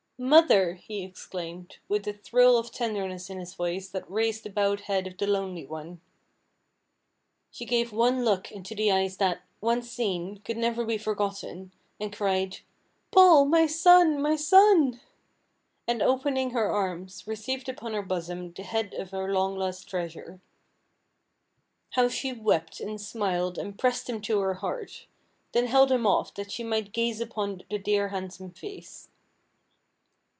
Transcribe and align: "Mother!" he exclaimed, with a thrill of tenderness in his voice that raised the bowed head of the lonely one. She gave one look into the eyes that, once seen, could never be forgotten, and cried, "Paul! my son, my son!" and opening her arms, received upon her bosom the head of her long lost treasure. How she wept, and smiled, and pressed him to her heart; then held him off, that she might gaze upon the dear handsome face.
"Mother!" 0.23 0.75
he 0.75 1.01
exclaimed, 1.03 1.77
with 1.89 2.07
a 2.07 2.13
thrill 2.13 2.55
of 2.59 2.69
tenderness 2.71 3.27
in 3.31 3.39
his 3.39 3.55
voice 3.55 3.89
that 3.89 4.07
raised 4.07 4.43
the 4.43 4.51
bowed 4.51 4.81
head 4.81 5.07
of 5.07 5.17
the 5.17 5.25
lonely 5.25 5.65
one. 5.65 5.99
She 7.49 7.65
gave 7.65 7.91
one 7.91 8.23
look 8.23 8.51
into 8.51 8.75
the 8.75 8.91
eyes 8.91 9.17
that, 9.17 9.41
once 9.61 9.89
seen, 9.89 10.37
could 10.45 10.57
never 10.57 10.85
be 10.85 10.99
forgotten, 10.99 11.71
and 11.99 12.15
cried, 12.15 12.59
"Paul! 13.09 13.45
my 13.45 13.65
son, 13.65 14.21
my 14.21 14.35
son!" 14.35 15.01
and 15.87 16.03
opening 16.03 16.51
her 16.51 16.69
arms, 16.71 17.25
received 17.25 17.67
upon 17.67 17.95
her 17.95 18.03
bosom 18.03 18.53
the 18.53 18.61
head 18.61 18.93
of 18.93 19.09
her 19.09 19.33
long 19.33 19.55
lost 19.55 19.89
treasure. 19.89 20.39
How 21.93 22.09
she 22.09 22.31
wept, 22.31 22.79
and 22.79 23.01
smiled, 23.01 23.57
and 23.57 23.75
pressed 23.75 24.07
him 24.07 24.21
to 24.21 24.39
her 24.41 24.53
heart; 24.53 25.07
then 25.53 25.65
held 25.65 25.91
him 25.91 26.05
off, 26.05 26.31
that 26.35 26.51
she 26.51 26.63
might 26.63 26.91
gaze 26.93 27.21
upon 27.21 27.63
the 27.71 27.79
dear 27.79 28.09
handsome 28.09 28.51
face. 28.51 29.07